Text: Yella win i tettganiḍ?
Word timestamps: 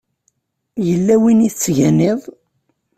Yella 0.87 1.15
win 1.21 1.45
i 1.47 1.49
tettganiḍ? 1.51 2.21